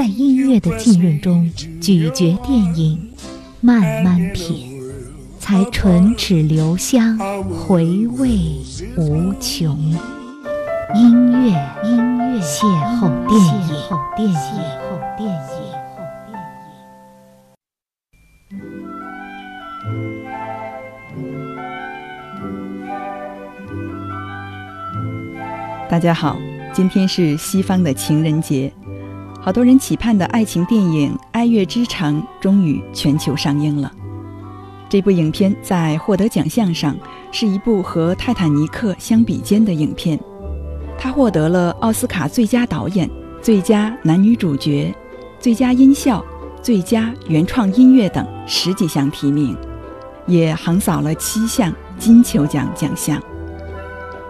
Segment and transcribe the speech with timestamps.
[0.00, 1.46] 在音乐的浸润中
[1.78, 3.12] 咀嚼电影，
[3.60, 4.80] 慢慢品，
[5.38, 7.18] 才唇齿留香，
[7.50, 8.30] 回味
[8.96, 9.78] 无穷。
[10.94, 11.50] 音乐，
[11.84, 12.64] 音乐，邂
[12.96, 13.44] 逅电影，
[14.16, 15.36] 邂逅电影。
[25.90, 26.38] 大家好，
[26.72, 28.72] 今天是西方的情人节，
[29.42, 33.90] 好多人期盼的爱情电影《爱乐之城》终于全球上映了。
[34.86, 36.94] 这部影片在获得奖项上
[37.32, 40.20] 是一部和《泰坦尼克》相比肩的影片，
[40.98, 43.08] 它获得了奥斯卡最佳导演、
[43.40, 44.94] 最佳男女主角、
[45.38, 46.22] 最佳音效、
[46.60, 49.56] 最佳原创音乐等十几项提名，
[50.26, 53.18] 也横扫了七项金球奖奖项。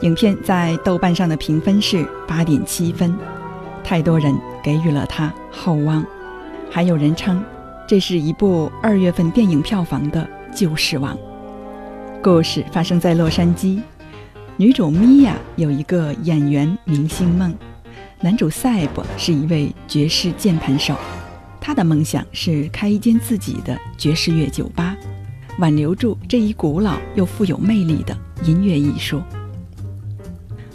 [0.00, 3.16] 影片在豆瓣上的评分是八点七分，
[3.86, 6.04] 太多人给予了他厚望，
[6.68, 7.40] 还有人称
[7.86, 11.16] 这是一部二月份电影票房的救世王。
[12.20, 13.80] 故事发生在洛杉矶，
[14.56, 17.54] 女主米娅有一个演员明星梦，
[18.20, 20.96] 男主赛博是一位爵士键盘手，
[21.60, 24.96] 他的梦想是开一间自己的爵士乐酒吧，
[25.60, 29.22] 挽留住这一古老又富有魅力的音乐艺术。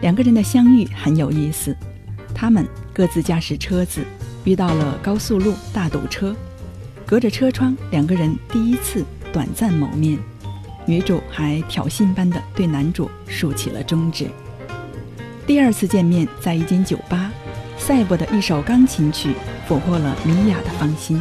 [0.00, 1.76] 两个人的相遇很有意思，
[2.34, 4.04] 他们各自驾驶车子，
[4.44, 6.32] 遇到了高速路大堵车，
[7.04, 10.16] 隔着车窗，两个人第一次短暂谋面，
[10.86, 14.28] 女主还挑衅般的对男主竖起了中指。
[15.44, 17.32] 第二次见面在一间酒吧，
[17.76, 19.34] 赛博的一首钢琴曲
[19.66, 21.20] 俘获了米娅的芳心，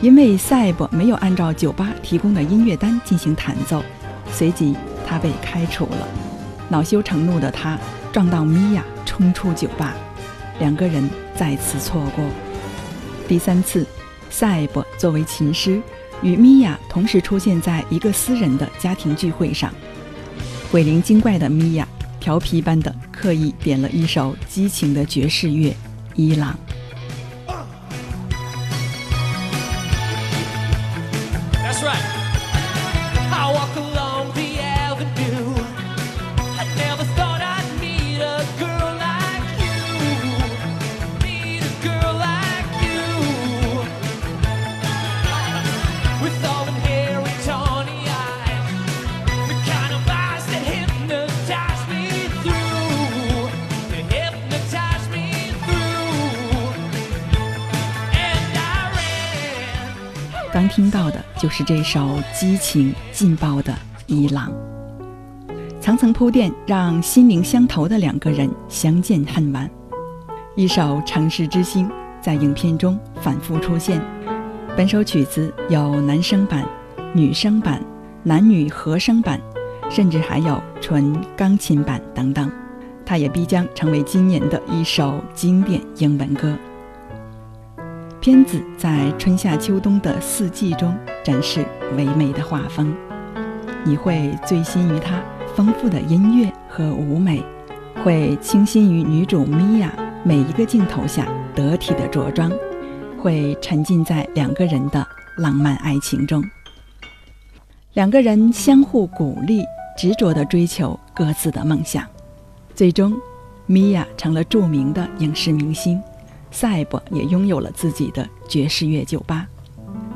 [0.00, 3.84] 因为赛博没有按照酒吧提供的音乐单进行弹奏，
[4.32, 4.74] 随即
[5.06, 6.08] 他被开除了。
[6.68, 7.78] 恼羞成怒的他
[8.12, 9.94] 撞到米娅，冲出酒吧，
[10.62, 12.24] 两个人再次错过。
[13.26, 13.84] 第三次，
[14.30, 15.82] 赛博作为琴师，
[16.22, 19.74] 与米娅同时出现在一个私人的家庭聚会上。
[20.70, 21.88] 鬼灵精怪的米娅
[22.20, 25.70] 调皮般的刻意点了一首激情的爵士乐
[26.14, 26.56] 《伊朗》。
[60.52, 63.72] 刚听到的就是这首激情劲爆的
[64.06, 64.52] 《伊朗》，
[65.80, 69.70] 层层铺垫，让心灵相投的两个人相见恨晚。
[70.54, 71.88] 一首《城市之星》
[72.20, 73.98] 在影片中反复出现。
[74.76, 76.68] 本首曲子有男声版、
[77.14, 77.82] 女声版、
[78.22, 79.40] 男女合声版，
[79.88, 82.52] 甚至还有纯钢琴版等等。
[83.06, 86.54] 它也必将成为今年的一首经典英文歌。
[88.22, 91.66] 片子在春夏秋冬的四季中展示
[91.96, 92.94] 唯美的画风，
[93.82, 95.20] 你会醉心于它
[95.56, 97.42] 丰富的音乐和舞美，
[98.04, 102.48] 会倾心于女主米娅每一个镜头下得体的着装，
[103.20, 105.04] 会沉浸在两个人的
[105.38, 106.40] 浪漫爱情中。
[107.94, 109.64] 两个人相互鼓励，
[109.98, 112.06] 执着地追求各自的梦想，
[112.72, 113.12] 最终，
[113.66, 116.00] 米娅成了著名的影视明星。
[116.52, 119.48] 赛博也拥有了自己的爵士乐酒吧，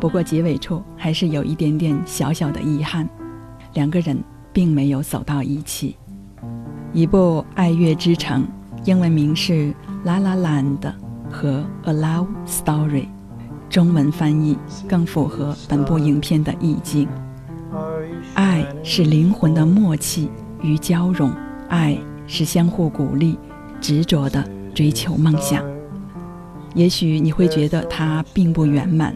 [0.00, 3.08] 不过结尾处还是有一点点小小的遗憾，
[3.74, 4.18] 两个人
[4.52, 5.96] 并没有走到一起。
[6.92, 8.42] 一部《爱乐之城》，
[8.84, 9.52] 英文名是
[10.04, 10.80] 《La La Land》
[11.30, 13.04] 和《A Love Story》，
[13.68, 14.58] 中文翻译
[14.88, 17.06] 更符合本部影片的意境。
[18.34, 20.30] 爱是灵魂的默契
[20.62, 21.30] 与交融，
[21.68, 21.96] 爱
[22.26, 23.38] 是相互鼓励、
[23.80, 24.42] 执着的
[24.74, 25.64] 追求梦想。
[26.74, 29.14] 也许你会觉得它并不圆满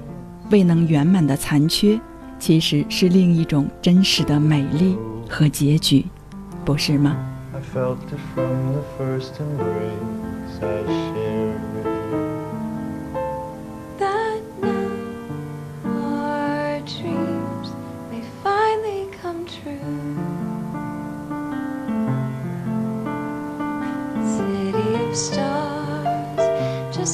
[0.51, 1.99] 未能圆满的残缺
[2.39, 4.97] 其实是另一种真实的美丽
[5.29, 6.05] 和结局
[6.65, 7.17] 不是吗
[24.23, 25.56] ？City of Stone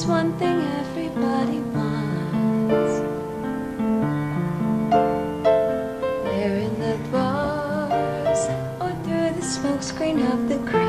[0.01, 2.93] one thing everybody wants.
[6.25, 8.39] They're in the bars
[8.81, 10.82] or through the smokescreen of the crowded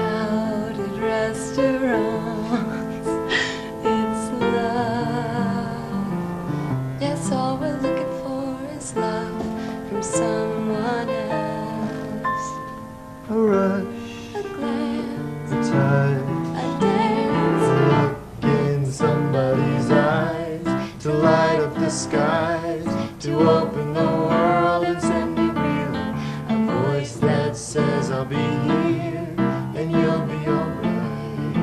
[28.15, 29.35] I'll be here
[29.75, 31.57] and you'll be alright.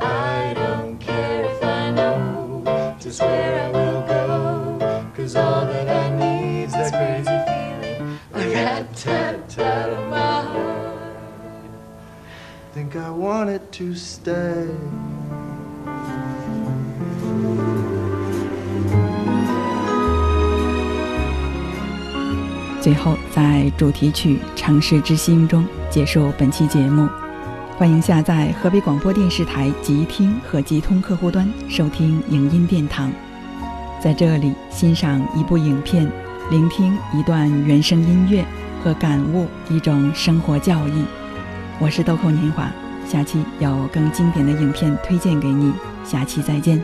[0.00, 6.08] I don't care if I know just where I will go, cause all that I
[6.16, 11.16] need's is that crazy feeling, a rat tat tat of my heart.
[12.74, 14.70] Think I want it to stay.
[22.84, 27.08] 最后，在主题曲《城市之星》中结束本期节目。
[27.78, 33.10] 欢迎下载河北广播电视台极听和极通客户端收听影音殿堂，
[34.02, 36.06] 在这里欣赏一部影片，
[36.50, 38.44] 聆听一段原声音乐
[38.84, 41.06] 和感悟一种生活教义。
[41.78, 42.70] 我是豆蔻年华，
[43.08, 45.72] 下期有更经典的影片推荐给你，
[46.04, 46.78] 下期再见。